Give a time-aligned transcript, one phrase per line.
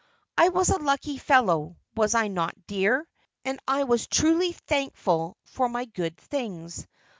[0.35, 3.07] "I was a lucky fellow, was I not, dear?
[3.45, 6.87] and I was truly thankful for my good things.